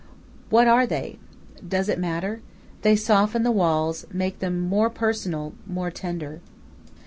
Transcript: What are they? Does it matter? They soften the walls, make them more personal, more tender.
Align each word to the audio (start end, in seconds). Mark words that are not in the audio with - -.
What 0.49 0.67
are 0.67 0.87
they? 0.87 1.19
Does 1.65 1.87
it 1.87 1.99
matter? 1.99 2.41
They 2.81 2.95
soften 2.95 3.43
the 3.43 3.51
walls, 3.51 4.07
make 4.11 4.39
them 4.39 4.59
more 4.59 4.89
personal, 4.89 5.53
more 5.67 5.91
tender. 5.91 6.41